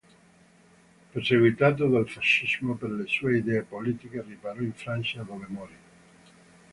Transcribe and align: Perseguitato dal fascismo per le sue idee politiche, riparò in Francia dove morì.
Perseguitato 1.11 1.85
dal 1.87 2.09
fascismo 2.09 2.73
per 2.75 2.89
le 2.89 3.05
sue 3.05 3.37
idee 3.37 3.61
politiche, 3.61 4.23
riparò 4.23 4.59
in 4.59 4.73
Francia 4.73 5.21
dove 5.21 5.45
morì. 5.47 5.75